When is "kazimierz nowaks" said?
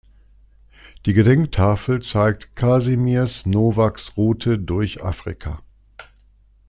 2.55-4.17